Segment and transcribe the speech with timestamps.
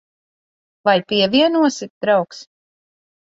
[0.87, 2.41] Vai pievienosi, draugs?